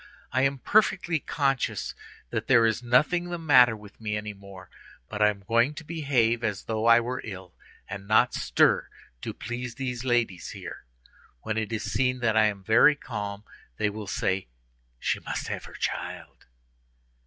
[0.31, 1.93] I am perfectly conscious
[2.31, 4.67] that there is nothing the matter with me any more;
[5.07, 7.53] but I am going to behave as though I were ill,
[7.87, 8.89] and not stir,
[9.21, 10.85] to please these ladies here.
[11.43, 13.43] When it is seen that I am very calm,
[13.77, 14.47] they will say,
[14.97, 16.47] 'She must have her child.